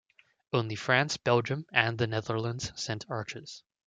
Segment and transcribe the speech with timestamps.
[0.51, 3.61] Only France, Belgium, and the Netherlands sent archers.